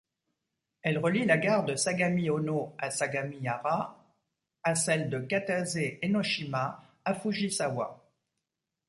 [0.81, 4.03] Elle relie la gare de Sagami-Ōno à Sagamihara
[4.63, 8.09] à celle de Katase-Enoshima à Fujisawa.